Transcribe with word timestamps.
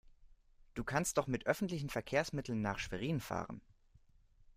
Du 0.73 0.83
kannst 0.83 1.19
doch 1.19 1.27
mit 1.27 1.45
öffentlichen 1.45 1.91
Verkehrsmitteln 1.91 2.59
nach 2.59 2.79
Schwerin 2.79 3.19
fahren 3.19 3.61